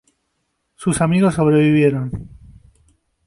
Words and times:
Sus 0.77 0.99
amigos 0.99 1.35
sobrevivieron. 1.35 2.27